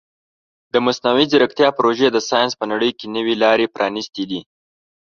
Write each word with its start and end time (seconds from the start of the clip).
د 0.73 0.75
مصنوعي 0.85 1.25
ځیرکتیا 1.31 1.69
پروژې 1.77 2.07
د 2.11 2.17
ساینس 2.29 2.53
په 2.59 2.65
نړۍ 2.71 2.91
کې 2.99 3.05
نوې 3.15 3.35
لارې 3.43 3.71
پرانیستې 3.75 4.23
دي. 4.29 4.41